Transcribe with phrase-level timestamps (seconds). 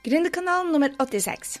[0.00, 1.58] Gründerkanalen nummer 86.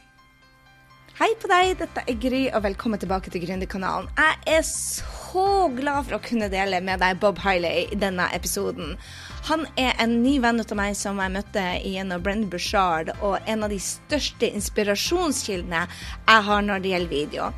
[1.18, 4.06] Hei på deg, dette er Gry, og velkommen tilbake til Gründerkanalen.
[4.16, 8.94] Jeg er så glad for å kunne dele med deg Bob Hiley i denne episoden.
[9.50, 13.66] Han er en ny venn av meg som jeg møtte gjennom Brenn Bushard, og en
[13.68, 17.50] av de største inspirasjonskildene jeg har når det gjelder video.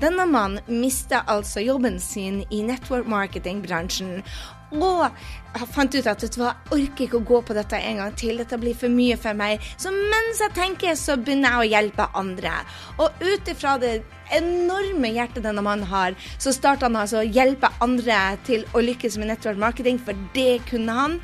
[0.00, 4.24] Denne mannen mista altså jobben sin i network marketing-bransjen,
[4.70, 5.06] og
[5.50, 8.00] jeg fant ut at vet du hva, jeg orker ikke å gå på dette en
[8.02, 8.38] gang til.
[8.38, 9.64] Dette blir for mye for meg.
[9.80, 12.54] Så mens jeg tenker, så begynner jeg å hjelpe andre.
[13.02, 13.96] Og ut ifra det
[14.36, 19.18] enorme hjertet denne mannen har, så starta han altså å hjelpe andre til å lykkes
[19.18, 21.18] med network marketing, for det kunne han.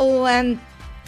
[0.00, 0.28] Og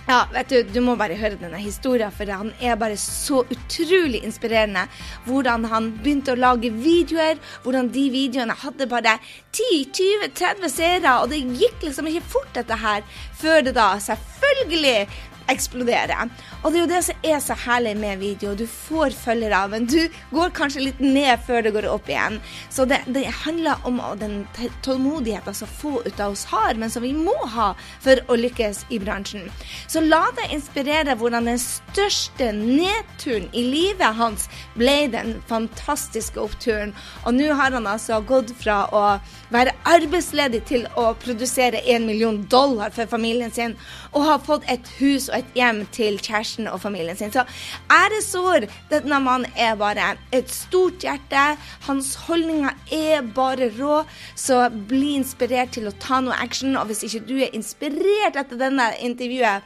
[0.09, 4.23] ja, vet du, du må bare høre denne historien, for han er bare så utrolig
[4.27, 4.89] inspirerende.
[5.29, 9.19] Hvordan han begynte å lage videoer, hvordan de videoene hadde bare
[9.55, 13.07] 10-20-30 seere, og det gikk liksom ikke fort, dette her,
[13.39, 15.07] før det da selvfølgelig
[15.51, 16.29] eksplodere.
[16.63, 18.55] Og det er jo det som er så herlig med video.
[18.59, 20.01] Du får følgere, men du
[20.33, 22.39] går kanskje litt ned før det går opp igjen.
[22.71, 24.43] Så det, det handler om den
[24.85, 28.85] tålmodigheten som få ut av oss har, men som vi må ha for å lykkes
[28.91, 29.49] i bransjen.
[29.91, 34.49] Så la deg inspirere hvordan den største nedturen i livet hans
[34.79, 36.95] ble den fantastiske oppturen.
[37.27, 39.05] Og nå har han altså gått fra å
[39.53, 43.77] være arbeidsledig til å produsere en million dollar for familien sin,
[44.13, 47.33] og har fått et hus og et hjem til kjæresten og familien sin.
[47.33, 47.45] Så
[47.91, 48.69] æresord!
[48.93, 51.45] Denne mannen er bare et stort hjerte.
[51.89, 54.03] Hans holdninger er bare rå.
[54.37, 56.77] Så bli inspirert til å ta noe action.
[56.77, 59.65] Og hvis ikke du er inspirert etter denne intervjuet,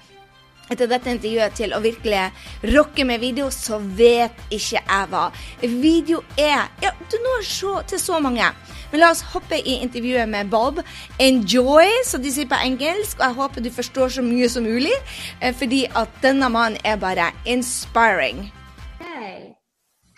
[0.71, 2.25] etter dette intervjuet til å virkelig
[2.75, 5.29] rocke med video, så vet ikke jeg hva.
[5.63, 8.51] Video er Ja, du når så til så mange.
[8.91, 10.81] Men la oss hoppe i intervjuet med Bob.
[11.23, 14.95] Enjoy, som de sier på engelsk, og jeg håper du forstår så mye som mulig,
[15.41, 18.53] eh, fordi at denne mannen er bare inspiring.
[19.01, 19.53] Hey.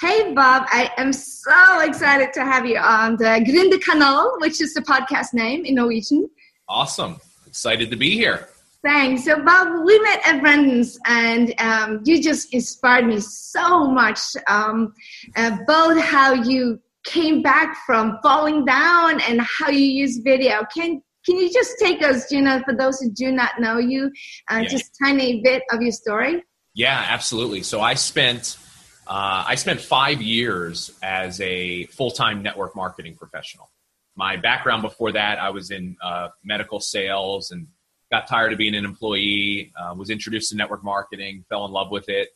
[0.01, 0.67] Hey, Bob.
[0.71, 5.64] I am so excited to have you on the Gründerkanal, which is the podcast name
[5.64, 6.29] in Norwegian.
[6.69, 7.17] Awesome.
[7.47, 8.48] Excited to be here.
[8.84, 9.24] Thanks.
[9.24, 14.20] So, Bob, we met at Brendon's, and um, you just inspired me so much.
[14.46, 14.94] Um,
[15.34, 20.64] uh, both how you came back from falling down and how you use video.
[20.72, 24.11] Can can you just take us, you know, for those who do not know you,
[24.50, 24.68] uh, yeah.
[24.68, 26.42] just tiny bit of your story?
[26.72, 27.62] Yeah, absolutely.
[27.64, 28.56] So I spent
[29.08, 33.70] uh, I spent five years as a full time network marketing professional.
[34.14, 37.66] My background before that, I was in uh, medical sales and
[38.11, 39.73] got tired of being an employee.
[39.80, 42.30] Uh, was introduced to network marketing, fell in love with it,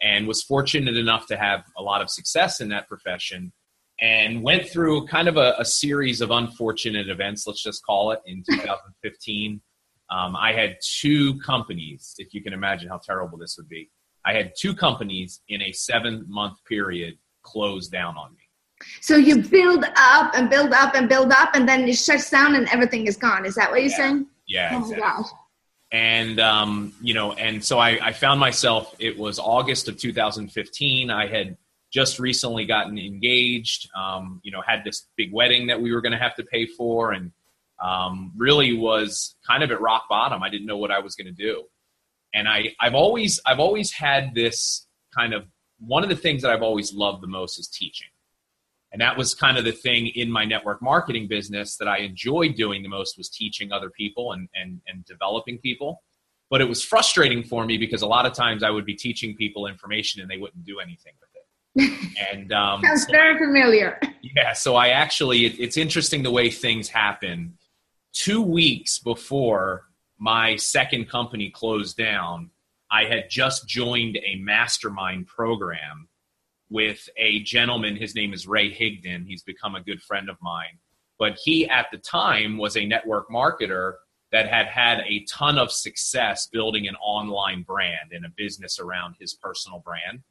[0.00, 3.52] and was fortunate enough to have a lot of success in that profession
[4.00, 8.20] and went through kind of a, a, series of unfortunate events, let's just call it,
[8.26, 9.60] in 2015.
[10.10, 13.90] Um, I had two companies, if you can imagine how terrible this would be.
[14.24, 18.40] I had two companies in a seven month period close down on me.
[19.00, 22.54] So you build up and build up and build up, and then it shuts down
[22.54, 23.44] and everything is gone.
[23.44, 23.96] Is that what you're yeah.
[23.96, 24.26] saying?
[24.48, 24.70] Yeah.
[24.72, 25.00] Oh exactly.
[25.00, 25.26] my gosh.
[25.90, 28.94] And um, you know, and so I, I found myself.
[28.98, 31.10] It was August of 2015.
[31.10, 31.56] I had
[31.90, 33.88] just recently gotten engaged.
[33.96, 36.66] Um, you know, had this big wedding that we were going to have to pay
[36.66, 37.32] for, and
[37.82, 40.42] um, really was kind of at rock bottom.
[40.42, 41.64] I didn't know what I was going to do,
[42.34, 44.86] and I I've always I've always had this
[45.16, 45.44] kind of
[45.80, 48.08] one of the things that I've always loved the most is teaching.
[48.92, 52.54] And that was kind of the thing in my network marketing business that I enjoyed
[52.54, 56.02] doing the most was teaching other people and, and, and developing people.
[56.50, 59.36] But it was frustrating for me because a lot of times I would be teaching
[59.36, 61.38] people information and they wouldn't do anything with it.
[62.32, 64.00] and um, sounds very familiar.
[64.22, 67.58] Yeah, so I actually, it, it's interesting the way things happen.
[68.14, 69.84] Two weeks before
[70.18, 72.50] my second company closed down,
[72.90, 76.07] I had just joined a mastermind program
[76.70, 77.96] with a gentleman.
[77.96, 79.26] His name is Ray Higdon.
[79.26, 80.78] He's become a good friend of mine.
[81.18, 83.94] But he, at the time, was a network marketer
[84.30, 89.16] that had had a ton of success building an online brand and a business around
[89.18, 90.22] his personal brand.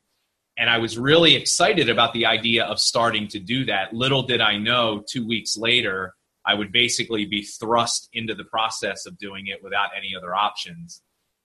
[0.57, 3.93] And I was really excited about the idea of starting to do that.
[3.93, 6.13] Little did I know, two weeks later,
[6.45, 11.01] I would basically be thrust into the process of doing it without any other options.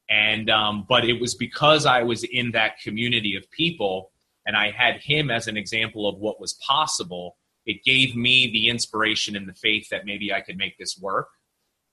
[0.09, 4.12] And, um, but it was because I was in that community of people
[4.47, 7.37] and I had him as an example of what was possible.
[7.67, 11.29] It gave me the inspiration and the faith that maybe I could make this work.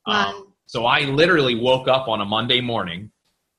[0.07, 0.29] Wow.
[0.29, 3.11] Um, so I literally woke up on a Monday morning.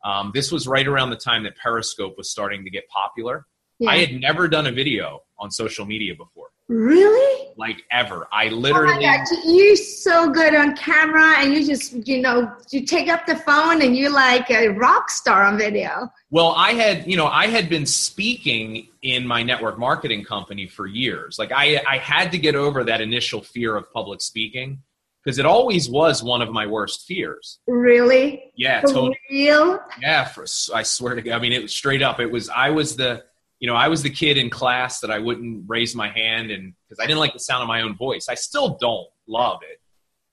[0.04, 3.46] Um, this was right around the time that Periscope was starting to get popular.
[3.80, 3.90] Yeah.
[3.90, 6.46] I had never done a video on social media before.
[6.68, 7.48] Really?
[7.56, 8.26] like ever.
[8.32, 12.86] I Oh literally you- you're so good on camera, and you just, you know, you
[12.86, 16.08] take up the phone and you're like a rock star on video.
[16.30, 20.86] Well, I had, you know, I had been speaking in my network marketing company for
[20.86, 21.38] years.
[21.38, 24.80] Like I, I had to get over that initial fear of public speaking
[25.22, 27.58] because it always was one of my worst fears.
[27.66, 28.52] Really?
[28.54, 29.18] Yeah, For totally.
[29.30, 29.80] real?
[30.00, 30.44] Yeah, for,
[30.74, 31.34] I swear to God.
[31.34, 32.20] I mean, it was straight up.
[32.20, 33.24] It was I was the,
[33.60, 36.72] you know, I was the kid in class that I wouldn't raise my hand and
[36.88, 38.26] because I didn't like the sound of my own voice.
[38.28, 39.78] I still don't love it.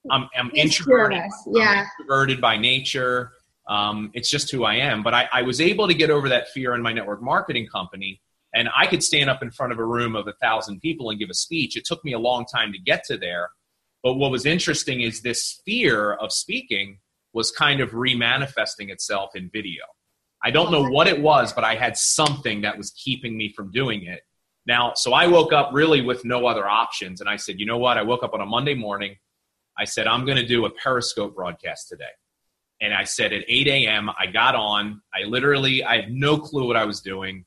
[0.09, 1.21] I'm, I'm introverted.
[1.47, 1.69] Yeah.
[1.69, 3.33] I'm introverted by nature.
[3.67, 5.03] Um, it's just who I am.
[5.03, 8.21] But I, I was able to get over that fear in my network marketing company.
[8.55, 11.19] And I could stand up in front of a room of a thousand people and
[11.19, 11.75] give a speech.
[11.75, 13.49] It took me a long time to get to there.
[14.03, 16.99] But what was interesting is this fear of speaking
[17.33, 19.83] was kind of remanifesting itself in video.
[20.43, 23.71] I don't know what it was, but I had something that was keeping me from
[23.71, 24.21] doing it.
[24.67, 27.21] Now, so I woke up really with no other options.
[27.21, 27.97] And I said, you know what?
[27.97, 29.15] I woke up on a Monday morning.
[29.77, 32.05] I said, I'm going to do a Periscope broadcast today.
[32.81, 35.01] And I said at 8 a.m., I got on.
[35.13, 37.45] I literally, I had no clue what I was doing.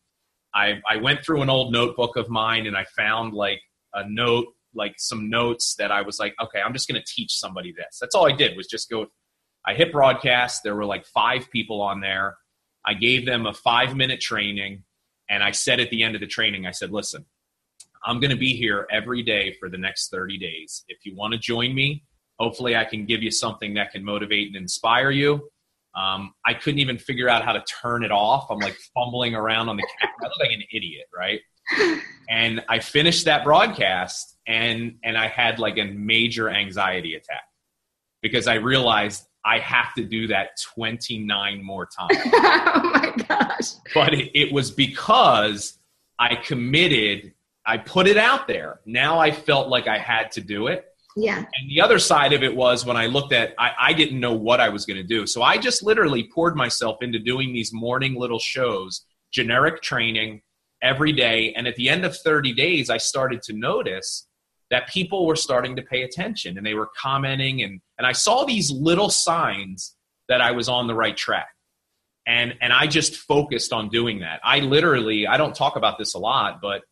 [0.55, 3.61] I, I went through an old notebook of mine and I found like
[3.95, 7.33] a note, like some notes that I was like, okay, I'm just going to teach
[7.33, 7.99] somebody this.
[8.01, 9.07] That's all I did was just go.
[9.67, 10.63] I hit broadcast.
[10.65, 12.37] There were like five people on there.
[12.91, 14.83] I gave them a five minute training.
[15.29, 17.25] And I said at the end of the training, I said, listen,
[18.05, 20.85] I'm going to be here every day for the next 30 days.
[20.89, 22.03] If you want to join me,
[22.41, 25.49] hopefully I can give you something that can motivate and inspire you.
[25.95, 28.51] Um, I couldn't even figure out how to turn it off.
[28.51, 30.17] I'm like fumbling around on the camera.
[30.21, 31.41] I look like an idiot, right?
[32.33, 37.43] And I finished that broadcast and and I had like a major anxiety attack
[38.23, 43.73] because I realized I have to do that 29 more times oh my gosh.
[43.95, 45.79] but it, it was because
[46.19, 47.33] I committed,
[47.65, 48.81] I put it out there.
[48.85, 50.87] Now I felt like I had to do it.
[51.17, 51.39] Yeah.
[51.39, 54.35] And the other side of it was when I looked at, I, I didn't know
[54.35, 55.27] what I was going to do.
[55.27, 60.43] So I just literally poured myself into doing these morning little shows, generic training
[60.83, 61.53] every day.
[61.55, 64.29] And at the end of 30 days, I started to notice
[64.71, 67.63] that people were starting to pay attention and they were commenting.
[67.63, 69.97] And, and I saw these little signs
[70.29, 71.49] that I was on the right track
[72.27, 74.41] and and I just focused on doing that.
[74.45, 76.83] I literally I don't talk about this a lot, but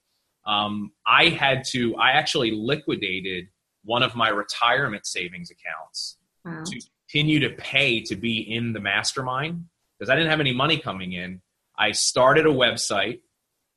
[0.47, 3.49] um, I had to I actually liquidated
[3.85, 6.63] one of my retirement savings accounts Wow.
[6.65, 6.81] to
[7.11, 9.67] continue to pay to be in the mastermind
[9.99, 11.43] because I didn't have any money coming in.
[11.77, 13.21] I started a website.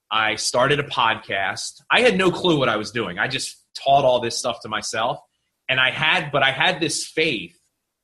[0.09, 1.81] I started a podcast.
[1.89, 3.19] I had no clue what I was doing.
[3.19, 5.19] I just taught all this stuff to myself.
[5.69, 7.57] And I had, but I had this faith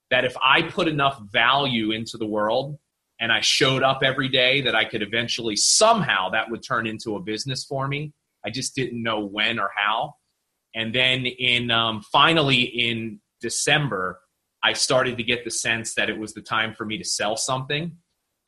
[0.10, 2.78] that if I put enough value into the world
[3.19, 7.16] and I showed up every day, that I could eventually somehow that would turn into
[7.16, 8.14] a business for me.
[8.46, 10.16] I just didn't know when or how.
[10.75, 14.20] And then in um, finally in December,
[14.63, 17.36] I started to get the sense that it was the time for me to sell
[17.36, 17.98] something.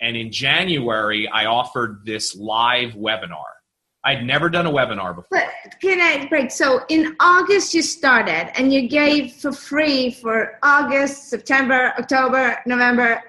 [0.02, 3.59] And in January, I offered this live webinar.
[4.06, 5.28] I'd never done a webinar before.
[5.32, 5.50] But
[5.82, 6.52] can I break?
[6.52, 13.22] So in August you started and you gave for free for August, September, October, November,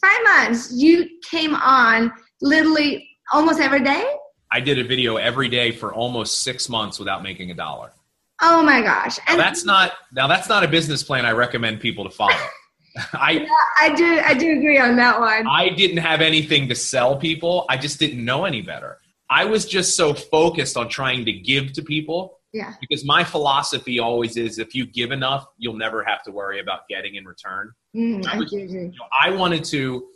[0.00, 0.72] five months.
[0.72, 4.04] You came on literally almost every day.
[4.50, 7.92] I did a video every day for almost six months without making a dollar.
[8.40, 9.18] Oh my gosh!
[9.28, 12.32] Now that's not now that's not a business plan I recommend people to follow.
[13.12, 13.46] I
[13.80, 15.46] I do I do agree on that one.
[15.48, 17.66] I didn't have anything to sell people.
[17.68, 18.98] I just didn't know any better.
[19.30, 22.74] I was just so focused on trying to give to people Yeah.
[22.80, 26.88] because my philosophy always is if you give enough, you'll never have to worry about
[26.88, 27.72] getting in return.
[27.94, 28.68] Mm, I I was- agree.
[28.70, 30.08] You know, I wanted to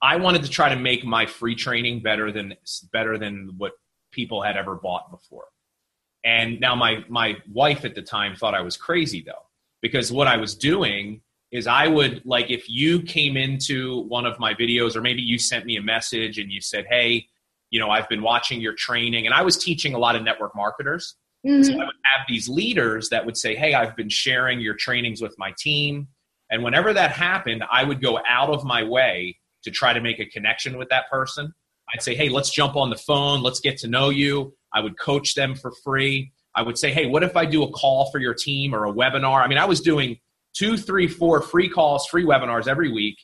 [0.00, 2.54] I wanted to try to make my free training better than
[2.92, 3.72] better than what
[4.12, 5.46] people had ever bought before.
[6.24, 9.46] And now my my wife at the time thought I was crazy though
[9.82, 14.38] because what I was doing is I would like if you came into one of
[14.38, 17.26] my videos or maybe you sent me a message and you said, "Hey,
[17.70, 20.54] you know, I've been watching your training." And I was teaching a lot of network
[20.54, 21.16] marketers.
[21.46, 21.64] Mhm.
[21.64, 25.22] So I would have these leaders that would say, Hey, I've been sharing your trainings
[25.22, 26.08] with my team.
[26.50, 30.18] And whenever that happened, I would go out of my way to try to make
[30.18, 31.52] a connection with that person.
[31.94, 33.42] I'd say, Hey, let's jump on the phone.
[33.42, 34.54] Let's get to know you.
[34.72, 36.32] I would coach them for free.
[36.54, 38.92] I would say, Hey, what if I do a call for your team or a
[38.92, 39.42] webinar?
[39.42, 40.18] I mean, I was doing
[40.54, 43.16] two, three, four free calls, free webinars every week.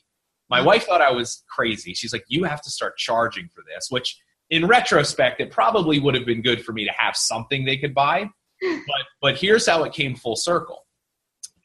[0.49, 1.93] My wife thought I was crazy.
[1.93, 4.17] She's like, You have to start charging for this, which
[4.49, 7.93] in retrospect, it probably would have been good for me to have something they could
[7.93, 8.29] buy.
[8.61, 10.85] But but here's how it came full circle.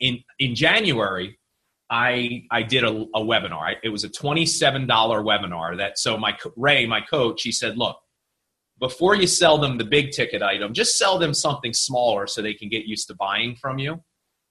[0.00, 1.38] In in January,
[1.88, 3.62] I I did a, a webinar.
[3.62, 5.76] I, it was a twenty seven dollar webinar.
[5.76, 7.96] That so my Ray, my coach, he said, look,
[8.80, 12.54] before you sell them the big ticket item, just sell them something smaller so they
[12.54, 14.02] can get used to buying from you.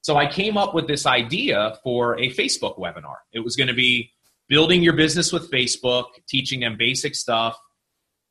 [0.01, 3.17] So I came up with this idea for a Facebook webinar.
[3.33, 4.11] It was going to be
[4.47, 7.57] building your business with Facebook, teaching them basic stuff,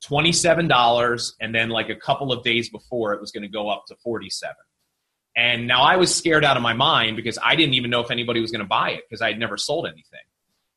[0.05, 3.85] $27, and then like a couple of days before it was going to go up
[3.89, 4.55] to 47.
[5.37, 8.11] And now I was scared out of my mind because I didn't even know if
[8.11, 10.21] anybody was going to buy it because I had never sold anything.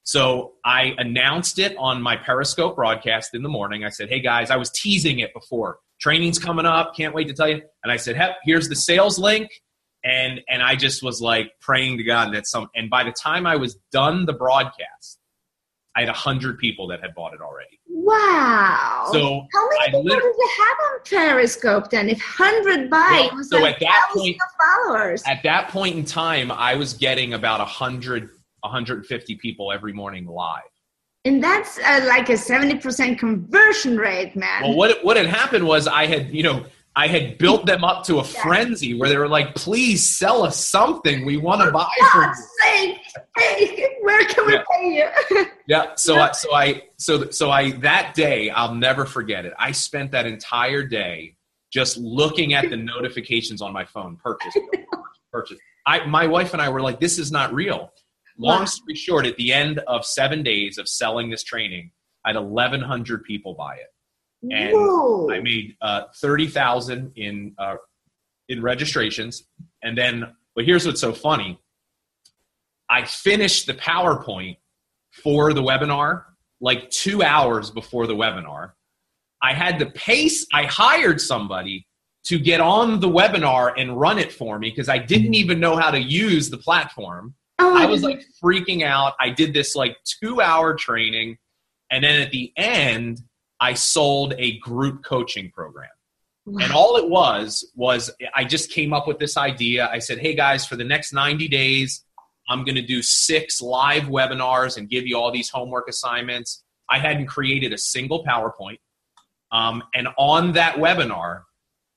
[0.04, 3.84] So I announced it on my Periscope broadcast in the morning.
[3.84, 5.80] I said, "Hey guys, I was teasing it before.
[6.00, 6.96] Training's coming up.
[6.96, 9.50] Can't wait to tell you." And I said, "Hey, here's the sales link."
[10.04, 12.70] And and I just was like praying to God that some.
[12.76, 15.20] And by the time I was done the broadcast,
[15.96, 17.80] I had a hundred people that had bought it already.
[17.94, 19.10] Wow.
[19.12, 19.20] So
[19.54, 22.10] how many I people lit- did you have on Periscope then?
[22.10, 24.38] If hundred buy, Well, so at that point-
[24.86, 25.24] followers.
[25.26, 28.30] At that point in time, I was getting about a hundred,
[28.62, 30.62] 150 people every morning live.
[31.26, 34.64] and that's uh, like a seventy percent conversion rate, man.
[34.64, 38.04] Well, what what had happened was I had you know I had built them up
[38.06, 41.26] to a frenzy where they were like, "Please sell us something.
[41.26, 42.98] We want to buy from you." God's sake!
[43.38, 44.64] Hey, where can we Yeah.
[44.72, 45.46] pay you?
[45.68, 45.96] Yeah.
[45.96, 49.54] So I so I so so I that day I'll never forget it.
[49.58, 51.36] I spent that entire day
[51.72, 54.18] just looking at the notifications on my phone.
[54.18, 54.54] Purchase,
[55.32, 55.60] purchase.
[55.88, 57.94] I my wife and I were like, "This is not real."
[58.38, 58.66] Long Wow.
[58.66, 61.92] story short, at the end of seven days of selling this training,
[62.26, 63.88] I had 1,100 people buy it.
[64.50, 65.32] And Whoa.
[65.32, 67.76] I made uh, thirty thousand in uh,
[68.50, 69.44] in registrations,
[69.84, 70.36] and then.
[70.54, 71.60] But here's what's so funny:
[72.90, 74.58] I finished the PowerPoint
[75.24, 76.24] for the webinar
[76.62, 78.72] like two hours before the webinar.
[79.42, 80.46] I had to pace.
[80.54, 81.88] I hired somebody
[82.26, 85.76] to get on the webinar and run it for me because I didn't even know
[85.76, 87.34] how to use the platform.
[87.58, 89.16] oh, I was like freaking out.
[89.20, 91.38] I did this like two hour training.
[91.90, 93.22] And then at the end,
[93.62, 95.90] I sold a group coaching program.
[96.46, 96.64] wow.
[96.64, 99.88] And all it was, was I just came up with this idea.
[99.90, 102.04] I said, hey guys, for the next 90 days,
[102.50, 106.64] I'm going to do six live webinars and give you all these homework assignments.
[106.90, 108.80] I hadn't created a single PowerPoint.
[109.52, 111.44] Um, and on that webinar,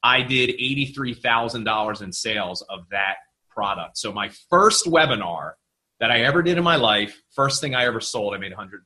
[0.02, 3.16] I did $83,000 in sales of that
[3.49, 3.97] product.
[3.97, 5.52] So my first webinar
[5.99, 8.80] that I ever did in my life, first thing I ever sold, I made $113,000.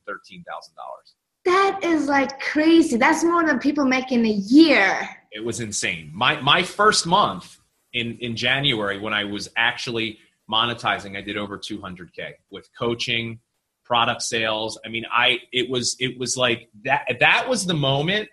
[1.49, 2.97] That is like crazy.
[2.97, 5.09] That's more than people make in a year.
[5.31, 6.11] It was insane.
[6.13, 7.59] My my first month
[7.93, 13.39] in in January when I was actually monetizing, I did over 200k with coaching,
[13.83, 14.79] product sales.
[14.85, 18.29] I mean, I it was it was like that that was the moment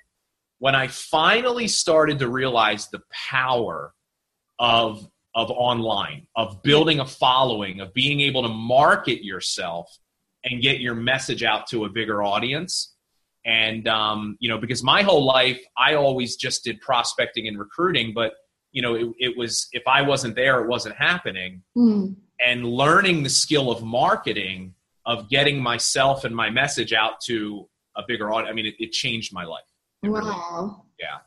[0.59, 3.95] when I finally started to realize the power
[4.59, 9.99] of of online, of building a following, of being able to market yourself
[10.45, 12.96] and get your message out to a bigger audience.
[13.47, 18.12] And um, you know, because my whole life I always just did prospecting and recruiting,
[18.12, 18.33] but
[18.73, 21.62] you know, it, it was if I wasn't there, it wasn't happening.
[21.75, 22.09] Hmm.
[22.45, 24.75] And learning the skill of marketing,
[25.07, 28.50] of getting myself and my message out to a bigger audience.
[28.50, 29.65] I mean, it, it changed my life.
[30.03, 30.83] It really- Wow.
[31.00, 31.19] yeah.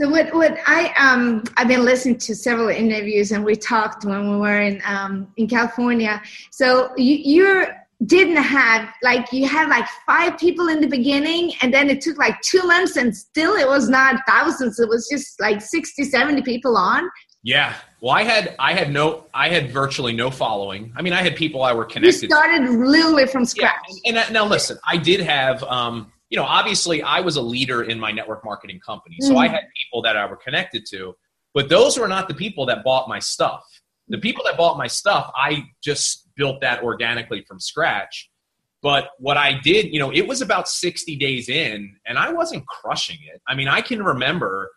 [0.00, 4.30] So what what I um I've been listening to several interviews and we talked when
[4.30, 6.20] we were in um in California.
[6.50, 7.66] So you you
[8.06, 12.16] didn't have like you had like five people in the beginning and then it took
[12.16, 16.42] like two months and still it was not thousands it was just like 60 70
[16.42, 17.08] people on
[17.42, 17.74] Yeah.
[18.00, 20.92] Well, I had I had no I had virtually no following.
[20.96, 22.28] I mean, I had people I were connected.
[22.28, 22.34] to.
[22.36, 23.46] started literally from Yeah.
[23.46, 23.74] scratch
[24.04, 27.82] And, and now listen, I did have um, you know, obviously I was a leader
[27.82, 29.16] in my network marketing company.
[29.20, 29.38] So Mm.
[29.44, 31.14] I had people that I were connected to,
[31.54, 33.64] but those were not the people that bought my stuff.
[34.08, 38.30] The people that bought my stuff, I just built that organically from scratch.
[38.80, 42.66] But what I did, you know, it was about 60 days in and I wasn't
[42.66, 43.42] crushing it.
[43.48, 44.70] I mean, I can remember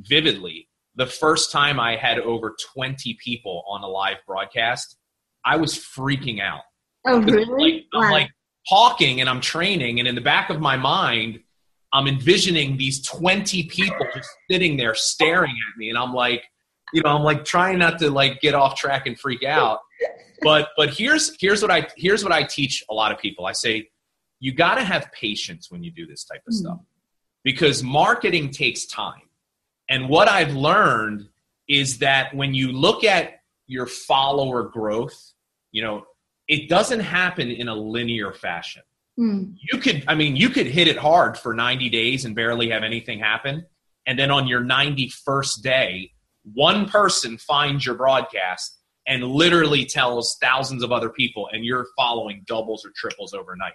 [0.00, 4.96] vividly the first time I had over 20 people on a live broadcast.
[5.44, 6.62] I was freaking out.
[7.06, 8.10] oh Like, really I'm Wow.
[8.10, 8.30] like
[8.68, 11.40] talking and I'm training, and in the back of my mind,
[11.92, 16.44] I'm envisioning these 20 people just sitting there staring at me, and I'm like,
[16.92, 19.80] you know, I'm like trying not to like get off track and freak out.
[20.42, 23.46] But but here's here's what I here's what I teach a lot of people.
[23.46, 23.88] I say
[24.40, 26.58] you got to have patience when you do this type of Mm.
[26.58, 26.78] stuff
[27.44, 29.22] because marketing takes time.
[29.88, 31.28] And what I've learned
[31.68, 35.32] is that when you look at your follower growth,
[35.72, 36.04] you know,
[36.48, 38.82] it doesn't happen in a linear fashion.
[39.16, 39.52] Hmm.
[39.72, 42.82] You could, I mean, you could hit it hard for 90 days and barely have
[42.82, 43.64] anything happen.
[44.06, 46.12] And then on your 91st day,
[46.52, 52.42] one person finds your broadcast and literally tells thousands of other people, and you're following
[52.46, 53.74] doubles or triples overnight.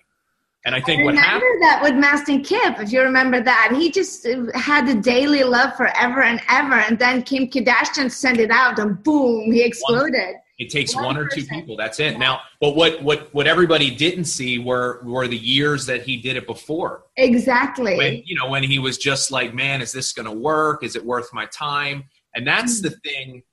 [0.65, 1.61] And I think I what happened.
[1.61, 3.71] that with Mastin Kipp, if you remember that.
[3.73, 6.73] He just uh, had the daily love forever and ever.
[6.73, 10.35] And then Kim Kardashian sent it out and boom, he exploded.
[10.57, 11.77] It takes One one, or two people.
[11.77, 12.19] That's it.
[12.19, 16.35] Now, but what what what everybody didn't see were were the years that he did
[16.35, 17.05] it before.
[17.15, 17.95] Exactly.
[17.95, 20.83] When you know when he was just like, man, is this going to work?
[20.83, 22.03] Is it worth my time?
[22.36, 23.43] And that's the thing.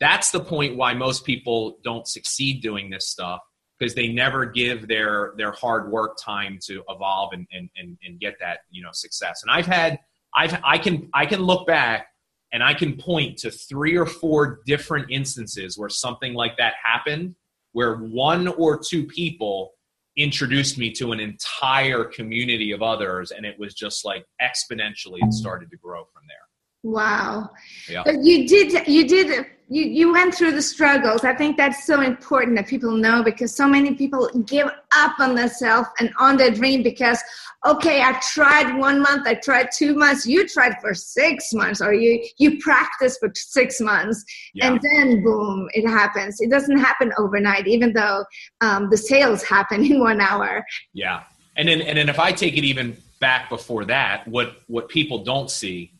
[0.00, 3.40] That's the point why most people don't succeed doing this stuff
[3.78, 8.20] because they never give their their hard work time to evolve and and and, and
[8.20, 9.42] get that you know success.
[9.42, 9.98] And I've had
[10.34, 12.08] I've I can I can look back
[12.52, 17.34] and I can point to three or four different instances where something like that happened,
[17.72, 19.72] where one or two people
[20.16, 25.32] introduced me to an entire community of others, and it was just like exponentially it
[25.32, 26.43] started to grow from there.
[26.84, 27.50] Wow.
[27.88, 28.02] Yeah.
[28.04, 31.24] But you did you did you, you went through the struggles.
[31.24, 35.34] I think that's so important that people know because so many people give up on
[35.34, 37.22] themselves and on their dream because
[37.66, 41.94] okay, I tried one month, I tried two months, you tried for six months, or
[41.94, 44.22] you you practiced for six months,
[44.52, 44.72] Yeah.
[44.72, 46.38] and then boom, it happens.
[46.40, 48.26] It doesn't happen overnight, even though
[48.60, 50.62] um, the sales happen in one hour.
[50.92, 51.22] Yeah.
[51.56, 55.24] And then and then if I take it even back before that, what what people
[55.24, 55.93] don't see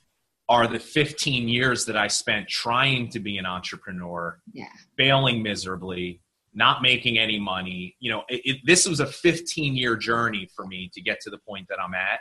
[0.49, 4.69] are the 15 years that I spent trying to be an entrepreneur, Yeah.
[4.97, 6.21] failing miserably,
[6.53, 7.97] not making any money.
[7.99, 11.31] You know, it, it, this was a 15 year journey for me to get to
[11.31, 12.21] the point that I'm at.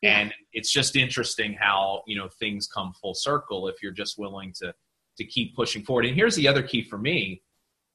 [0.00, 0.18] Yeah.
[0.18, 4.52] And it's just interesting how, you know, things come full circle if you're just willing
[4.60, 4.72] to
[5.18, 6.04] to keep pushing forward.
[6.04, 7.42] And here's the other key for me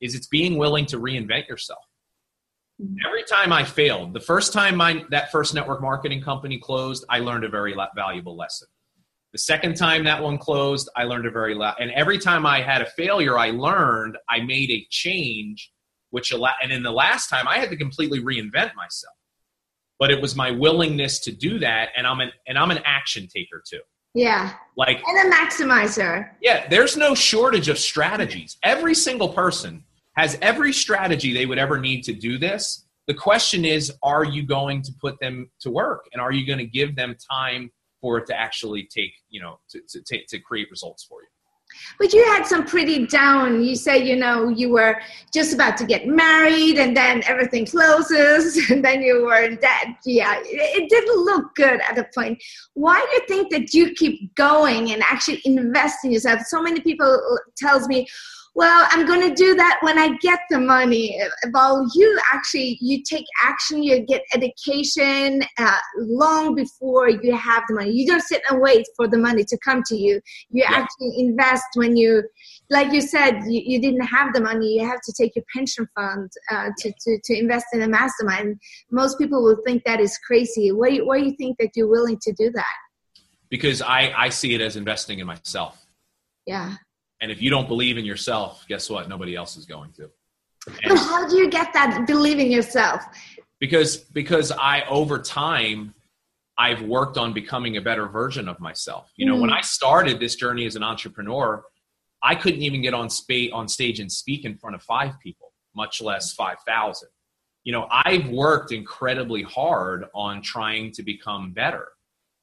[0.01, 1.85] is it's being willing to reinvent yourself.
[2.81, 2.95] Mm-hmm.
[3.05, 7.19] Every time I failed, the first time my that first network marketing company closed, I
[7.19, 8.67] learned a very valuable lesson.
[9.33, 11.77] The second time that one closed, I learned a very lot.
[11.79, 15.71] and every time I had a failure, I learned I made a change,
[16.09, 16.55] which allowed.
[16.61, 19.15] And in the last time, I had to completely reinvent myself.
[19.99, 23.27] But it was my willingness to do that, and I'm an and I'm an action
[23.33, 23.79] taker too.
[24.13, 24.53] Yeah.
[24.75, 26.31] Like And a maximizer.
[26.41, 28.57] yeah, there's no shortage of strategies.
[28.63, 29.85] Every single person
[30.17, 32.85] has every strategy they would ever need to do this.
[33.07, 36.59] The question is, are you going to put them to work and are you going
[36.59, 40.39] to give them time for it to actually take, you know, to, to, take to
[40.39, 41.27] create results for you?
[41.99, 43.63] But you had some pretty down.
[43.63, 44.99] You say, you know, you were
[45.33, 49.95] just about to get married and then everything closes and then you were in debt.
[50.05, 52.43] Yeah, it, it didn't look good at the point.
[52.73, 56.41] Why do you think that you keep going and actually invest in yourself?
[56.41, 58.07] So many people uh, tells me,
[58.53, 61.17] well, I'm going to do that when I get the money.
[61.53, 67.75] Well, you actually, you take action, you get education uh, long before you have the
[67.75, 67.91] money.
[67.91, 70.19] You don't sit and wait for the money to come to you.
[70.49, 70.79] You Yeah.
[70.79, 72.23] actually invest when you,
[72.69, 74.73] like you said, you, you didn't have the money.
[74.79, 78.59] You have to take your pension fund uh, to, to, to invest in a mastermind.
[78.91, 80.73] Most people will think that is crazy.
[80.73, 82.75] Why, why do you think that you're willing to do that?
[83.49, 85.85] Because I, I see it as investing in myself.
[86.45, 86.75] Yeah.
[87.21, 89.07] And if you don't believe in yourself, guess what?
[89.07, 90.09] Nobody else is going to.
[90.65, 93.03] But And how do you get that believe in yourself?
[93.59, 95.93] because because I over time
[96.57, 99.11] I've worked on becoming a better version of myself.
[99.15, 99.57] You know, when Mm.
[99.57, 101.63] I started this journey as an entrepreneur,
[102.21, 105.53] I couldn't even get on spa- on stage and speak in front of 5 people,
[105.75, 107.09] much less 5,000.
[107.63, 111.87] You know, I've worked incredibly hard on trying to become better.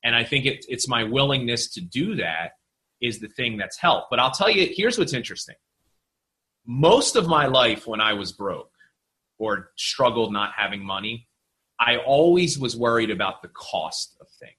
[0.05, 2.53] And I think it, it's my willingness to do that
[3.01, 4.09] is the thing that's helped.
[4.11, 5.57] But I'll tell you, here's what's interesting.
[6.67, 8.73] Most of my life when I was broke,
[9.39, 11.29] or struggled not having money,
[11.81, 14.53] I always was worried about the cost of things.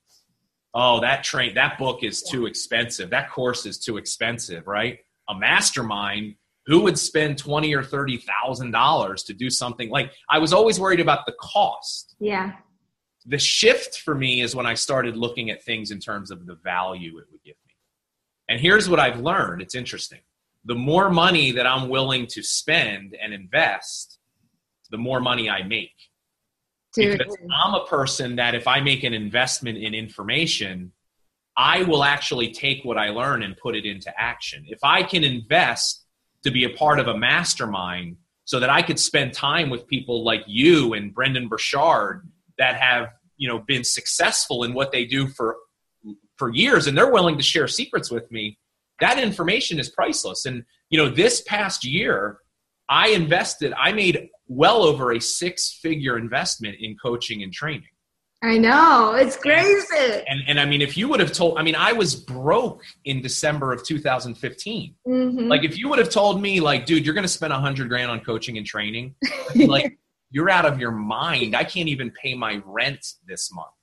[0.73, 3.09] Oh, that train, that book is too expensive.
[3.09, 4.99] That course is too expensive, right?
[5.27, 10.11] A mastermind, who would spend twenty or thirty thousand dollars to do something like?
[10.29, 12.15] I was always worried about the cost.
[12.19, 12.53] Yeah.
[13.25, 16.55] The shift for me is when I started looking at things in terms of the
[16.55, 17.68] value it would give me.
[18.49, 19.61] And here's what I've learned.
[19.61, 20.19] It's interesting.
[20.65, 24.17] The more money that I'm willing to spend and invest,
[24.89, 25.93] the more money I make.
[26.93, 27.19] Dude.
[27.19, 30.91] Because I'm a person that if I make an investment in information,
[31.55, 34.65] I will actually take what I learn and put it into action.
[34.67, 36.05] If I can invest
[36.43, 40.23] to be a part of a mastermind so that I could spend time with people
[40.23, 45.27] like you and Brendon Burchard that have, you know, been successful in what they do
[45.27, 45.57] for
[46.39, 48.57] for years and they're willing to share secrets with me,
[48.99, 50.45] that information is priceless.
[50.45, 52.39] And you know, this past year,
[52.89, 57.83] I invested, I made well over a six figure investment in coaching and training.
[58.41, 59.15] I know.
[59.15, 60.23] It's crazy.
[60.27, 63.21] And, and I mean, if you would have told, I mean, I was broke in
[63.21, 64.95] December of 2015.
[65.05, 65.49] Mhm.
[65.49, 67.89] Like, if you would have told me, like, dude, you're going to spend a hundred
[67.89, 69.13] grand on coaching and training,
[69.55, 69.99] like,
[70.31, 71.53] you're out of your mind.
[71.55, 73.73] I can't even pay my rent this month.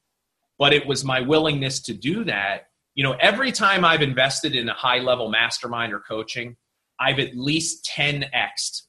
[0.59, 2.69] But it was my willingness to do that.
[2.95, 6.57] You know, every time I've invested in a high level mastermind or coaching,
[6.99, 8.83] I've at least 10xed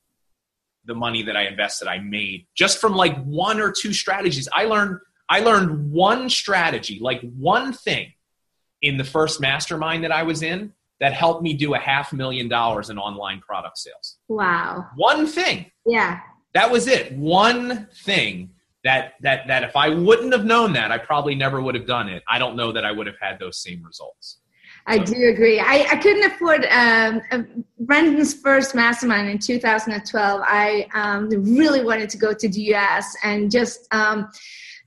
[0.88, 4.47] the money that I invested, I made just from like one or two strategies.
[4.51, 4.99] I learned
[5.30, 8.13] I learned one strategy, like one thing
[8.82, 12.47] in the first mastermind that I was in that helped me do a half million
[12.47, 14.17] dollars in online product sales.
[14.30, 14.86] Wow.
[14.95, 15.69] One thing.
[15.86, 16.21] Yeah.
[16.53, 17.12] That was it.
[17.12, 18.51] One thing
[18.88, 22.08] that that that if I wouldn't have known that, I probably never would have done
[22.08, 22.23] it.
[22.28, 24.39] I don't know that I would have had those same results.
[24.89, 25.60] I do agree.
[25.60, 27.43] I, I couldn't afford um, uh,
[27.82, 30.41] Brendon's first mastermind in 2012.
[30.45, 34.30] I um, really wanted to go to the US and just um,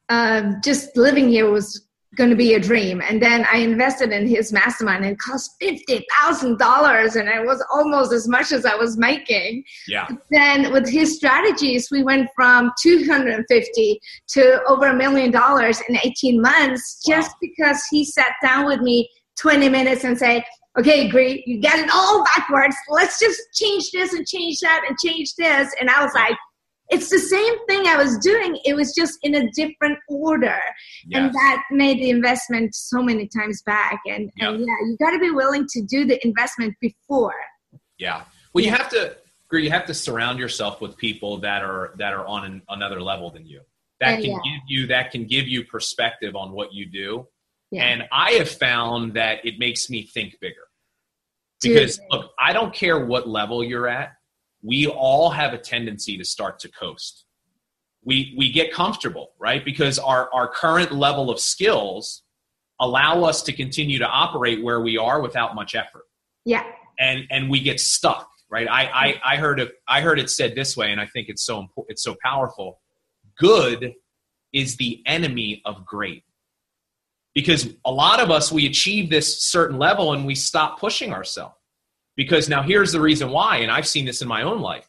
[0.08, 3.00] uh, just living here was going to be a dream.
[3.00, 8.12] And then I invested in his mastermind and it cost $50,000 and it was almost
[8.12, 9.62] as much as I was making.
[9.86, 10.06] Yeah.
[10.08, 15.96] But then with his strategies, we went from 250 to over a million dollars in
[16.02, 20.44] 18 months just because he sat down with me 20 minutes and say,
[20.78, 22.76] okay, great, you got it all backwards.
[22.88, 25.72] Let's just change this and change that and change this.
[25.80, 26.36] And I was like,
[26.90, 28.58] it's the same thing I was doing.
[28.64, 30.58] It was just in a different order.
[31.06, 31.22] Yes.
[31.22, 34.00] And that made the investment so many times back.
[34.06, 34.50] And, yep.
[34.50, 37.34] and yeah, you got to be willing to do the investment before.
[37.98, 38.24] Yeah.
[38.52, 39.16] Well, you have to,
[39.52, 43.30] you have to surround yourself with people that are, that are on an, another level
[43.30, 43.60] than you.
[44.00, 44.38] That can yeah.
[44.44, 47.26] give you, that can give you perspective on what you do
[47.70, 47.84] yeah.
[47.84, 50.66] And I have found that it makes me think bigger.
[51.62, 52.06] Because Dude.
[52.10, 54.12] look, I don't care what level you're at.
[54.62, 57.24] We all have a tendency to start to coast.
[58.04, 59.64] We we get comfortable, right?
[59.64, 62.22] Because our our current level of skills
[62.80, 66.04] allow us to continue to operate where we are without much effort.
[66.44, 66.64] Yeah.
[66.98, 68.68] And and we get stuck, right?
[68.68, 71.44] I I, I heard it I heard it said this way, and I think it's
[71.44, 71.92] so important.
[71.92, 72.80] It's so powerful.
[73.38, 73.94] Good
[74.52, 76.24] is the enemy of great
[77.34, 81.54] because a lot of us we achieve this certain level and we stop pushing ourselves
[82.20, 84.86] because now here's the reason why and i've seen this in my own life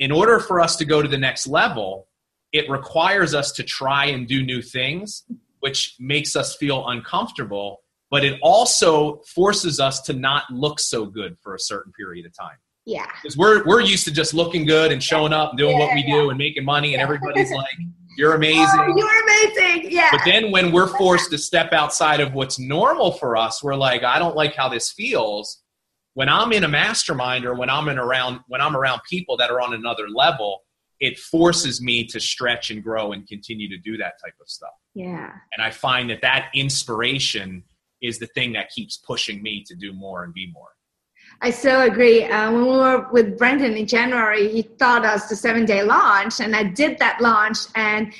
[0.00, 2.08] in order for us to go to the next level
[2.50, 5.22] it requires us to try and do new things
[5.60, 7.78] which makes us feel uncomfortable
[8.10, 12.36] but it also forces us to not look so good for a certain period of
[12.36, 15.78] time yeah because we're, we're used to just looking good and showing up and doing
[15.78, 16.14] yeah, what we yeah.
[16.14, 17.78] do and making money and everybody's like
[18.18, 18.66] you're amazing.
[18.78, 19.90] Oh, you're amazing.
[19.90, 20.10] Yeah.
[20.10, 24.04] But then when we're forced to step outside of what's normal for us, we're like,
[24.04, 25.61] I don't like how this feels.
[26.14, 29.50] When I'm in a mastermind or when I'm in around when I'm around people that
[29.50, 30.62] are on another level,
[31.00, 34.70] it forces me to stretch and grow and continue to do that type of stuff.
[34.94, 35.30] Yeah.
[35.56, 37.64] And I find that that inspiration
[38.00, 40.68] is the thing that keeps pushing me to do more and be more.
[41.40, 42.24] I so agree.
[42.24, 46.40] Uh, when we were with Brendon in January, he taught us the seven day launch,
[46.40, 48.12] and I did that launch, and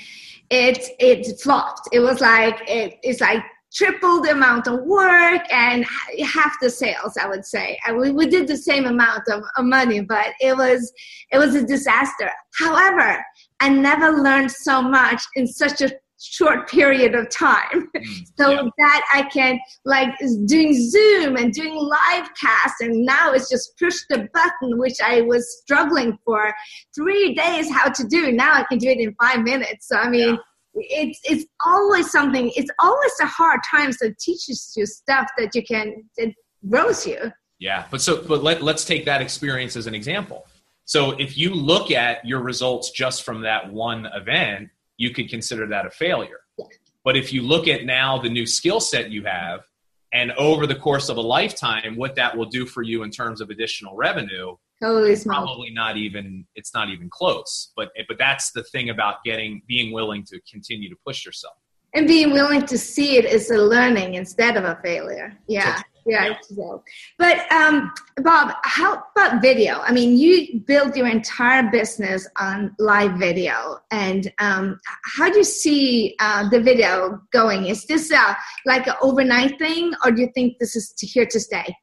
[0.49, 1.89] it it flopped.
[1.91, 5.85] It was like it, it's like triple the amount of work and
[6.23, 7.77] half the sales i would say.
[7.85, 10.93] And we, we did the same amount of, of money but it was
[11.31, 12.29] it was a disaster.
[12.59, 13.23] However
[13.59, 15.91] i never learned so much in such a
[16.23, 17.89] short period of time.
[17.95, 18.03] Mm,
[18.39, 18.69] so yeah.
[18.77, 20.09] that i can like
[20.45, 25.21] doing zoom and doing live cast and now it's just push the button which i
[25.21, 26.53] was struggling for
[26.95, 28.31] three days how to do.
[28.31, 29.87] Now i can do it in five minutes.
[29.87, 30.35] So i mean yeah.
[30.75, 32.51] It's it's always something.
[32.55, 36.33] It's always a hard times that teaches you stuff that you can it
[36.67, 37.31] grows you.
[37.59, 40.45] Yeah, but so but let let's take that experience as an example.
[40.85, 45.67] So if you look at your results just from that one event, you could consider
[45.67, 46.41] that a failure.
[46.57, 46.65] Yeah.
[47.05, 49.61] But if you look at now the new skill set you have,
[50.13, 53.41] and over the course of a lifetime, what that will do for you in terms
[53.41, 57.71] of additional revenue, Holy probably not even it's not even close.
[57.75, 61.55] But but that's the thing about getting being willing to continue to push yourself.
[61.95, 65.37] And being willing to see it as a learning instead of a failure.
[65.47, 66.77] Yeah yeah, yeah.
[67.17, 69.79] But um, Bob, how about video?
[69.79, 74.79] I mean, you built your entire business on live video, and um,
[75.17, 77.67] how do you see uh, the video going?
[77.67, 78.33] Is this uh,
[78.65, 81.75] like an overnight thing, or do you think this is here to stay?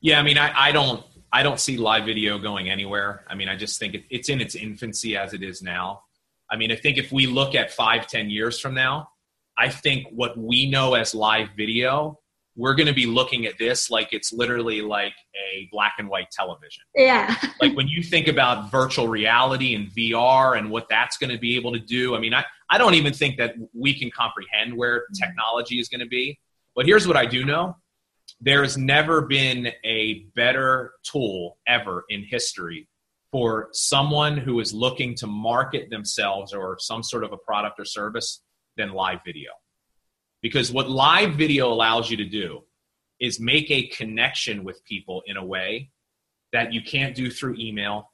[0.00, 1.02] Yeah, I mean, I, I don't,
[1.36, 3.22] I don't see live video going anywhere.
[3.28, 6.04] I mean, I just think it, it's in its infancy as it is now.
[6.50, 9.10] I mean, I think if we look at five, ten years from now,
[9.58, 12.18] I think what we know as live video
[12.56, 16.30] we're going to be looking at this like it's literally like a black and white
[16.30, 16.84] television.
[16.94, 17.36] Yeah.
[17.60, 21.54] like when you think about virtual reality and VR and what that's going to be
[21.56, 25.00] able to do, I mean, I, I don't even think that we can comprehend where
[25.00, 25.22] mm-hmm.
[25.22, 26.38] technology is going to be.
[26.74, 27.76] But here's what I do know
[28.40, 32.88] there has never been a better tool ever in history
[33.32, 37.84] for someone who is looking to market themselves or some sort of a product or
[37.84, 38.42] service
[38.76, 39.50] than live video.
[40.42, 42.60] Because what live video allows you to do
[43.18, 45.90] is make a connection with people in a way
[46.52, 48.12] that you can't do through email.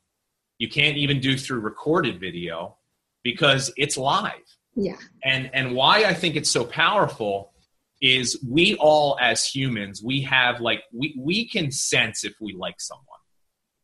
[0.58, 2.78] You can't even do through recorded video
[3.22, 4.32] because it's live.
[4.74, 4.96] Yeah.
[5.24, 7.51] And and why I think it's so powerful
[8.02, 12.80] is we all as humans, we have like we we can sense if we like
[12.80, 13.06] someone.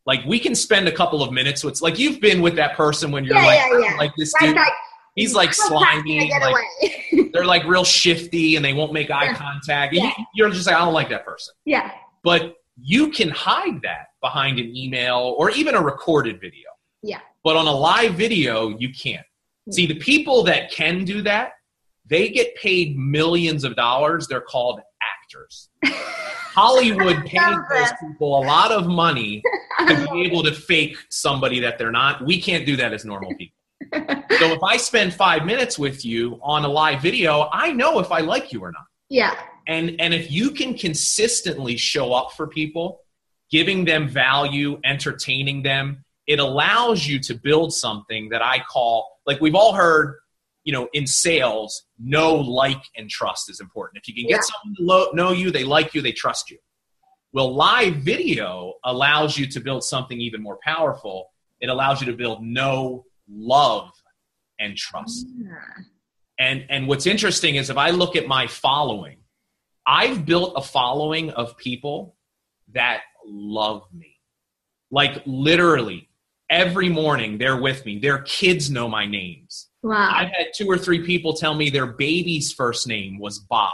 [0.05, 3.11] Like we can spend a couple of minutes with like you've been with that person
[3.11, 3.95] when you're Yeah, like yeah, yeah.
[3.97, 4.71] like this Right, dude like,
[5.15, 8.91] he's like how fast can I slimy like, they're like real shifty and they won't
[8.91, 9.93] make eye contact.
[9.93, 10.11] Yeah.
[10.35, 11.53] You're just like I don't like that person.
[11.65, 11.91] yeah.
[12.23, 16.69] But you can hide that behind an email or even a recorded video.
[17.03, 17.19] Yeah.
[17.43, 19.25] But on a live video, you can't.
[19.71, 21.51] See, the people that can do that,
[22.09, 24.27] they get paid millions of dollars.
[24.27, 25.69] They're called actors.
[25.85, 29.43] Hollywood pays those people a lot of money
[29.87, 32.25] to be able to fake somebody that they're not.
[32.25, 33.55] We can't do that as normal people.
[34.39, 38.09] So if I spend five minutes with you on a live video, I know if
[38.09, 39.35] I like you or not yeah.
[39.67, 43.01] and and if you can consistently show up for people
[43.51, 49.41] giving them value entertaining them it allows you to build something that i call like
[49.41, 50.15] we've all heard
[50.69, 51.71] you know in sales
[52.15, 54.49] know like and trust is important if you can get Yeah.
[54.51, 56.59] someone to lo- know you they like you they trust you
[57.33, 58.47] well live video
[58.83, 61.17] allows you to build something even more powerful
[61.59, 63.05] it allows you to build know
[63.55, 63.89] love
[64.59, 65.55] and trust Yeah.
[66.37, 69.17] and and what's interesting is if I look at my following,
[70.01, 72.15] I've built a following of people
[72.73, 73.01] that
[73.59, 74.11] love me.
[74.91, 76.09] Like literally
[76.49, 77.93] every morning they're with me.
[77.99, 79.68] Their kids know my names.
[79.83, 80.11] Wow.
[80.13, 83.71] I've had two or three people tell me their baby's first name was Bob.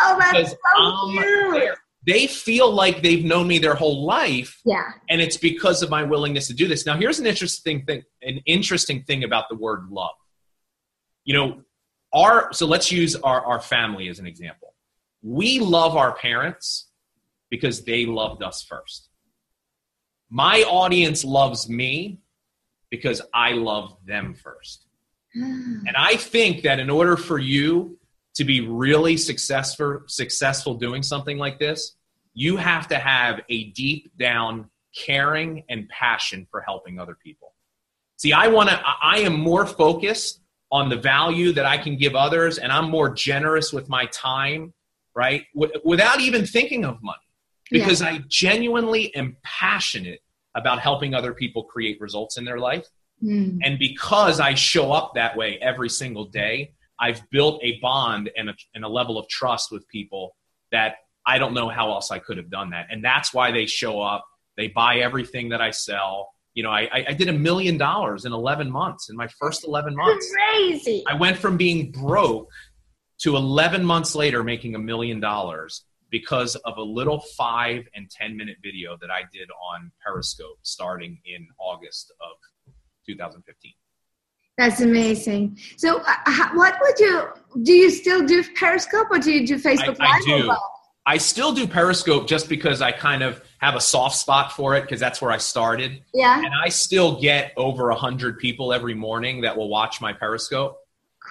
[0.00, 1.74] oh, that's so I'm cute.
[2.06, 4.82] They feel like they've known me their whole life Yeah.
[5.08, 6.84] and it's because of my willingness to do this.
[6.84, 8.02] Now, here's an interesting thing.
[8.22, 10.10] An interesting thing about the word love.
[11.24, 11.62] You know,
[12.12, 14.74] our so let's use our our family as an example.
[15.22, 16.90] We love our parents
[17.48, 19.08] because they loved us first.
[20.28, 22.20] My audience loves me
[22.90, 24.86] because I love them first.
[25.86, 27.98] And I think that in order for you
[28.36, 31.96] to be really successful successful doing something like this,
[32.34, 37.52] you have to have a deep down caring and passion for helping other people.
[38.16, 42.14] See, I want to I am more focused on the value that I can give
[42.14, 44.72] others and I'm more generous with my time,
[45.14, 45.44] right?
[45.54, 47.18] W- without even thinking of money
[47.70, 50.20] because I genuinely am passionate
[50.54, 52.86] about helping other people create results in their life.
[53.22, 53.58] Mm.
[53.62, 58.50] And because I show up that way every single day, I've built a bond and
[58.50, 60.36] a, and a level of trust with people
[60.72, 60.96] that
[61.26, 62.86] I don't know how else I could have done that.
[62.90, 64.24] And that's why they show up.
[64.56, 66.30] They buy everything that I sell.
[66.54, 69.64] You know, I, I- I did a million dollars in 11 months, in my first
[69.66, 70.30] 11 months.
[70.52, 71.02] Crazy.
[71.08, 72.48] I went from being broke
[73.20, 78.36] to 11 months later making a million dollars because of a little five and 10
[78.36, 82.36] minute video that I did on Periscope starting in August of
[83.06, 83.72] 2015.
[84.56, 85.58] That's amazing.
[85.76, 87.28] So, uh, what would you
[87.62, 87.72] do?
[87.72, 90.28] You still do Periscope or do you do Facebook I Live?
[90.28, 90.56] or do.
[91.06, 94.82] I still do Periscope just because I kind of have a soft spot for it
[94.82, 96.02] because that's where I started.
[96.14, 96.38] Yeah.
[96.38, 100.78] And I still get over a 100 people every morning that will watch my Periscope.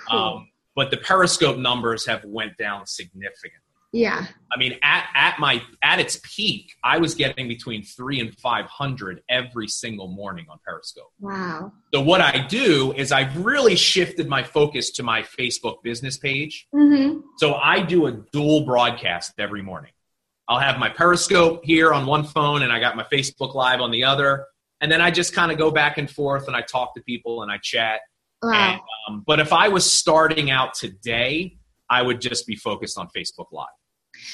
[0.09, 0.19] Cool.
[0.19, 3.59] Um, but the Periscope numbers have went down significantly.
[3.93, 4.25] Yeah.
[4.51, 8.65] I mean, at, at my at its peak, I was getting between three and five
[8.65, 11.11] hundred every single morning on Periscope.
[11.19, 11.71] Wow.
[11.93, 16.67] So what I do is I've really shifted my focus to my Facebook business page.
[16.73, 17.19] Mm-hmm.
[17.37, 19.91] So I do a dual broadcast every morning.
[20.49, 23.91] I'll have my Periscope here on one phone, and I got my Facebook Live on
[23.91, 24.45] the other,
[24.81, 27.43] and then I just kind of go back and forth, and I talk to people
[27.43, 28.01] and I chat.
[28.41, 28.51] Wow.
[28.51, 31.57] And, um, but if I was starting out today,
[31.89, 33.67] I would just be focused on Facebook Live.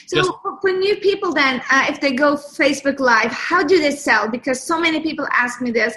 [0.08, 3.92] So Just- for- new people, then, uh, if they go Facebook Live, how do they
[3.92, 4.30] sell?
[4.30, 5.96] Because so many people ask me this.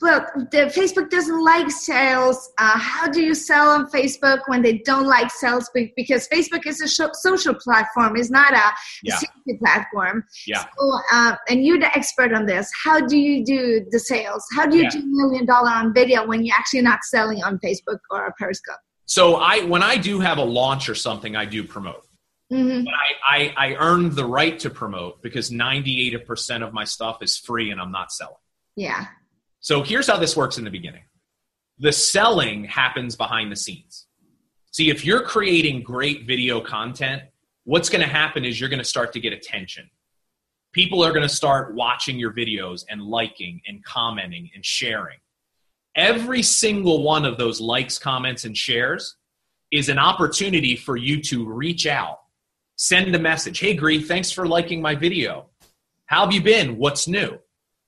[0.00, 2.50] Well, the Facebook doesn't like sales.
[2.58, 5.70] Uh, how do you sell on Facebook when they don't like sales?
[5.74, 9.16] Because Facebook is a social platform, it's not a Yeah.
[9.16, 10.24] safety platform.
[10.46, 10.64] Yeah.
[10.78, 12.70] So, uh, and you're the expert on this.
[12.82, 14.44] How do you do the sales?
[14.56, 14.90] How do you Yeah.
[14.90, 18.78] do million dollar on video when you're actually not selling on Facebook or Periscope?
[19.06, 22.03] So I when I do have a launch or something, I do promote.
[22.50, 27.18] Hmm But I, I, I earned the right to promote because 98% of my stuff
[27.22, 28.36] is free and I'm not selling.
[28.76, 29.06] Yeah.
[29.60, 31.04] So here's how this works in the beginning.
[31.78, 34.06] The selling happens behind the scenes.
[34.72, 37.22] See, if you're creating great video content,
[37.64, 39.88] what's going to happen is you're going to start to get attention.
[40.72, 45.18] people are going to start watching your videos and liking and commenting and sharing.
[45.94, 49.16] Every single one of those likes, comments, and shares
[49.70, 52.18] is an opportunity for you to reach out,
[52.76, 53.58] send a message.
[53.58, 55.50] Hey, Gry, thanks for liking my video.
[56.06, 56.76] How have you been?
[56.76, 57.38] What's new?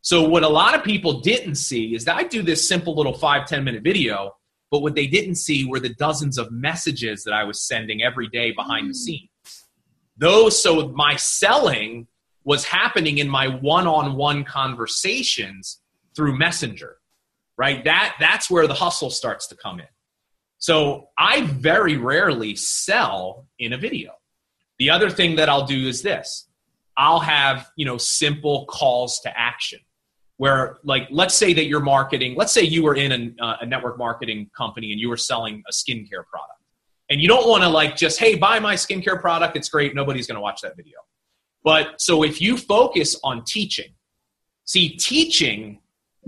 [0.02, 3.12] So, what a lot of people didn't see is that I do this simple little
[3.12, 4.36] five ten minute video,
[4.70, 8.28] but what they didn't see were the dozens of messages that I was sending every
[8.28, 8.96] day behind the mm.
[8.96, 9.30] scenes.
[10.16, 12.06] Those, so my selling
[12.44, 15.80] was happening in my one on one conversations
[16.14, 16.96] through Messenger,
[17.58, 17.84] right?
[17.84, 19.86] That, that's where the hustle starts to come in.
[20.58, 24.12] So I very rarely sell in a video.
[24.78, 26.48] The other thing that I'll do is this.
[26.96, 29.80] I'll have, you know, simple calls to action
[30.38, 33.66] where like let's say that you're marketing let's say you were in a, uh, a
[33.66, 36.60] network marketing company and you were selling a skincare product
[37.08, 39.56] and you don't want to like just hey buy my skincare product.
[39.56, 39.94] It's great.
[39.94, 40.98] Nobody's going to watch that video.
[41.64, 43.92] But so if you focus on teaching
[44.64, 45.80] see teaching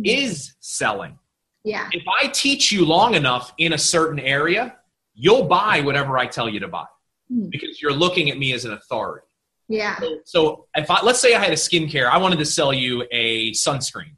[0.04, 1.18] is selling.
[1.64, 1.90] Yeah.
[1.92, 4.76] If i teach you long enough in a certain area
[5.14, 6.86] you'll buy whatever i tell you to buy
[7.28, 7.48] hmm.
[7.48, 9.28] because you're looking at me as an authority
[9.68, 10.00] yeah.
[10.24, 13.52] So, if I let's say I had a skincare, I wanted to sell you a
[13.52, 14.16] sunscreen.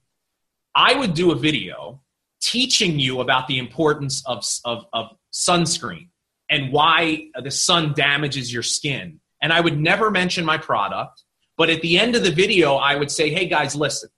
[0.75, 2.01] I would do a video
[2.41, 6.09] teaching you about the importance of, of, of sunscreen
[6.49, 9.21] and why the sun damages your skin.
[9.43, 11.25] And I would never mention my product,
[11.59, 14.09] but at the end of the video, I would say, hey guys, listen,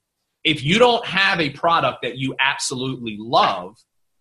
[0.44, 3.76] if you don't have a product that you absolutely love,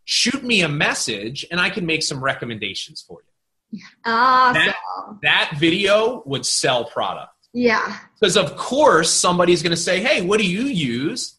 [0.06, 3.31] shoot me a message and I can make some recommendations for you.
[4.06, 4.66] Awesome.
[4.66, 4.76] That,
[5.22, 7.32] that video would sell product.
[7.54, 7.98] Yeah.
[8.20, 11.38] Because of course somebody's going to say, "Hey, what do you use?"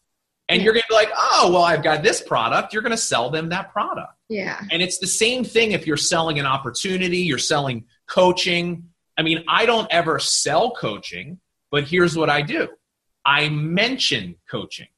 [0.48, 0.64] And yeah.
[0.64, 3.30] you're going to be like, "Oh, well, I've got this product." You're going to sell
[3.30, 4.12] them that product.
[4.28, 4.60] Yeah.
[4.70, 8.84] And it's the same thing if you're selling an opportunity, you're selling coaching.
[9.16, 11.40] I mean, I don't ever sell coaching,
[11.70, 12.68] but here's what I do.
[13.24, 14.88] I mention coaching.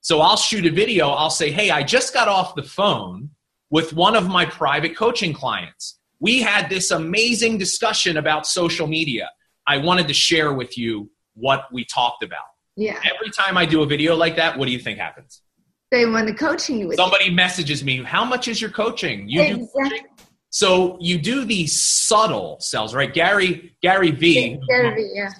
[0.00, 3.30] So I'll shoot a video, I'll say, "Hey, I just got off the phone
[3.70, 9.30] with one of my private coaching clients." We had this amazing discussion about social media.
[9.66, 12.44] I wanted to share with you what we talked about.
[12.76, 12.98] Yeah.
[13.04, 15.42] Every time I do a video like that, what do you think happens?
[15.90, 17.32] They want to coaching with Somebody you.
[17.32, 19.28] messages me, how much is your coaching?
[19.28, 19.66] You exactly.
[19.66, 20.06] do coaching?
[20.50, 23.12] So you do these subtle sells, right?
[23.12, 24.58] Gary Gary V.
[24.68, 25.10] Gary V.
[25.14, 25.30] Yeah.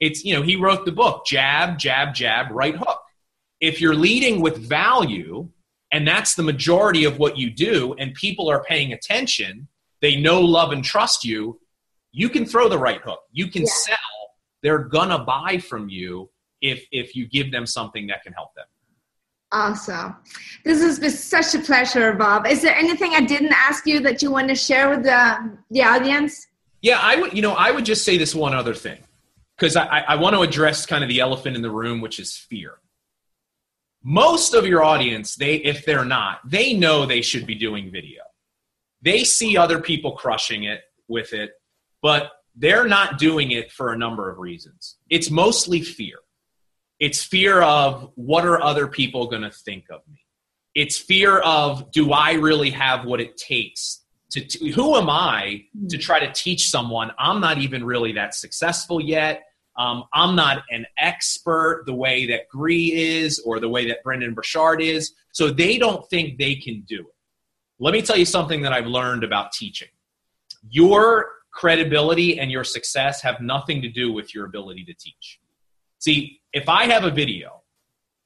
[0.00, 3.00] It's you know he wrote the book jab jab jab right hook.
[3.60, 5.48] If you're leading with value,
[5.92, 9.68] and that's the majority of what you do, and people are paying attention,
[10.00, 11.60] they know, love, and trust you,
[12.12, 13.20] you can throw the right hook.
[13.32, 13.72] You can yeah.
[13.72, 13.96] sell.
[14.62, 18.66] They're gonna buy from you if if you give them something that can help them.
[19.52, 20.16] Awesome.
[20.64, 22.46] This has been such a pleasure, Bob.
[22.46, 25.82] Is there anything I didn't ask you that you want to share with the, the
[25.82, 26.46] audience?
[26.82, 28.98] Yeah, I would, you know, I would just say this one other thing
[29.56, 32.36] because I, I want to address kind of the elephant in the room, which is
[32.36, 32.74] fear.
[34.04, 38.22] Most of your audience, they, if they're not, they know they should be doing video
[39.02, 41.50] they see other people crushing it with it,
[42.02, 44.96] but they're not doing it for a number of reasons.
[45.08, 46.18] It's mostly fear.
[46.98, 50.18] It's fear of what are other people going to think of me?
[50.74, 55.98] It's fear of do I really have what it takes to, who am I to
[55.98, 57.10] try to teach someone?
[57.18, 59.42] I'm not even really that successful yet.
[59.76, 64.34] Um, I'm not an expert the way that Gry is or the way that Brendon
[64.34, 65.12] Burchard is.
[65.32, 67.14] So they don't think they can do it.
[67.82, 69.88] Let me tell you something that I've learned about teaching.
[70.68, 75.40] Your credibility and your success have nothing to do with your ability to teach.
[75.98, 77.62] See, if I have a video,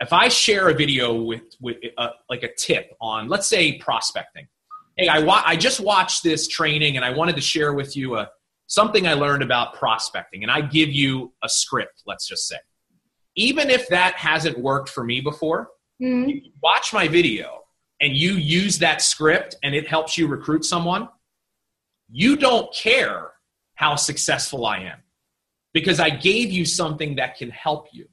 [0.01, 3.79] if I share a video with, with a, uh, like a tip on, let's say,
[3.79, 4.49] prospecting.
[4.97, 8.17] Hey, I, wa- I just watched this training and I wanted to share with you
[8.17, 8.29] a,
[8.67, 12.57] something I learned about prospecting, and I give you a script, let's just say.
[13.37, 15.69] Even if that hasn't worked for me before,
[16.03, 16.49] mm-hmm.
[16.61, 17.64] watch my video
[18.01, 21.09] and you use that script and it helps you recruit someone,
[22.11, 23.33] you don't care
[23.75, 24.99] how successful I am
[25.73, 28.07] because I gave you something that can help you.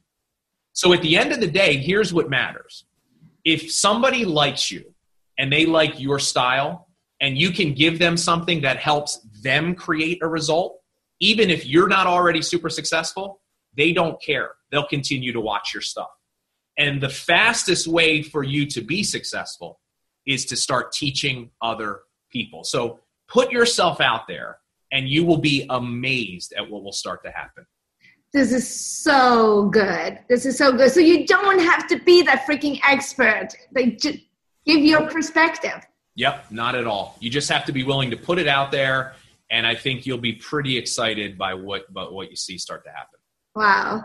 [0.72, 2.84] So at the end of the day, here's what matters.
[3.44, 4.94] If somebody likes you
[5.38, 6.88] and they like your style
[7.20, 10.80] and you can give them something that helps them create a result,
[11.20, 13.40] even if you're not already super successful,
[13.76, 14.52] they don't care.
[14.70, 16.08] They'll continue to watch your stuff.
[16.78, 19.80] And the fastest way for you to be successful
[20.26, 22.64] is to start teaching other people.
[22.64, 24.58] So put yourself out there
[24.90, 27.66] and you will be amazed at what will start to happen.
[28.32, 30.18] This is so good.
[30.28, 30.90] This is so good.
[30.90, 33.48] So you don't have to be that freaking expert.
[33.74, 34.18] Like just
[34.64, 35.86] give your perspective.
[36.14, 37.16] Yep, not at all.
[37.20, 39.14] You just have to be willing to put it out there
[39.50, 42.90] and I think you'll be pretty excited by what but what you see start to
[42.90, 43.20] happen.
[43.54, 44.04] Wow.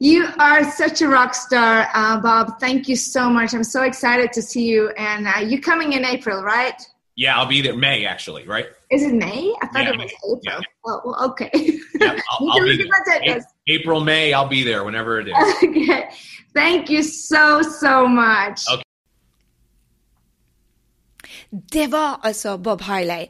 [0.00, 2.60] You are such a rock star, uh, Bob.
[2.60, 3.52] Thank you so much.
[3.54, 4.90] I'm so excited to see you.
[4.90, 6.80] And uh, you coming in April, right?
[7.16, 8.66] Yeah, I'll be there May actually, right?
[8.92, 9.52] Is it May?
[9.60, 10.40] I thought Yeah, it was April.
[10.44, 10.60] yeah.
[10.86, 11.50] Oh, well, okay.
[12.00, 12.86] Yeah, I'll, I'll be there.
[12.86, 13.46] at my A- tickets.
[13.66, 15.34] April, May, I'll be there whenever it is.
[15.64, 16.10] okay.
[16.54, 18.62] Thank you so, so much.
[18.72, 18.82] Okay.
[21.72, 23.26] Det var altså Bob Harley.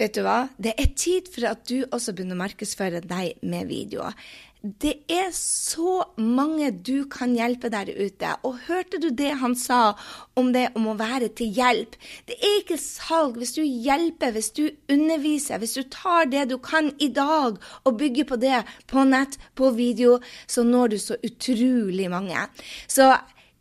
[0.00, 0.48] Vet du hva?
[0.58, 4.16] Det er tid for at du også begynner å markedsføre deg med videoer.
[4.62, 8.28] Det er så mange du kan hjelpe der ute.
[8.46, 9.96] Og hørte du det han sa
[10.38, 11.96] om det om å være til hjelp?
[12.30, 16.60] Det er ikke salg hvis du hjelper, hvis du underviser, hvis du tar det du
[16.62, 21.18] kan i dag og bygger på det på nett, på video, så når du så
[21.26, 22.46] utrolig mange.
[22.86, 23.10] Så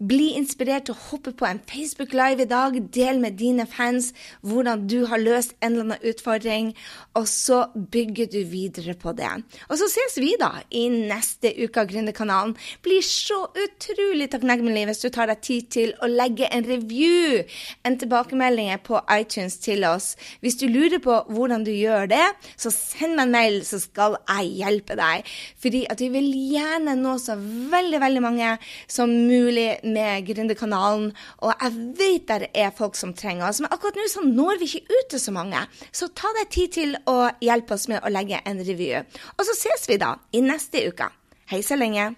[0.01, 2.77] bli inspirert til å hoppe på en Facebook Live i dag.
[2.93, 4.11] Del med dine fans
[4.45, 6.71] hvordan du har løst en eller annen utfordring,
[7.17, 9.29] og så bygger du videre på det.
[9.69, 12.55] Og så ses vi da i neste uke av Gründerkanalen.
[12.83, 17.41] Blir så utrolig takknemlig hvis du tar deg tid til å legge en review,
[17.85, 20.13] en tilbakemelding på iTunes til oss.
[20.41, 22.25] Hvis du lurer på hvordan du gjør det,
[22.57, 25.27] så send meg en mail, så skal jeg hjelpe deg.
[25.61, 28.55] Fordi at vi vil gjerne nå så veldig, veldig mange
[28.89, 31.11] som mulig med Gründerkanalen.
[31.43, 34.69] Og jeg vet der er folk som trenger oss, men akkurat nå så når vi
[34.71, 35.65] ikke ut til så mange.
[35.91, 39.03] Så ta deg tid til å hjelpe oss med å legge en review.
[39.37, 41.11] Og så ses vi da i neste uke.
[41.51, 42.13] Hei så lenge.